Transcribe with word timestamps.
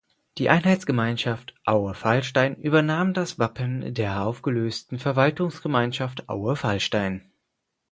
Die 0.39 0.49
Einheitsgemeinde 0.49 1.37
Aue-Fallstein 1.67 2.55
übernahm 2.55 3.13
das 3.13 3.37
Wappen 3.37 3.93
der 3.93 4.23
aufgelösten 4.25 4.97
Verwaltungsgemeinschaft 4.97 6.27
Aue-Fallstein. 6.27 7.31